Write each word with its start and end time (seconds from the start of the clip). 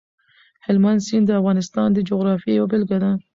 هلمند 0.65 0.99
سیند 1.07 1.25
د 1.27 1.31
افغانستان 1.39 1.89
د 1.93 1.99
جغرافیې 2.09 2.53
یوه 2.57 2.69
بېلګه 2.71 2.97
ده. 3.03 3.11